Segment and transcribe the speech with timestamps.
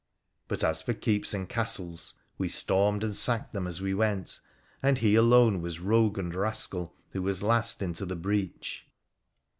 [0.47, 4.39] But, as for keeps and castles, we stormed and sacked them as we went,
[4.81, 8.87] and he alone was rogue and rascal who was last into the breach.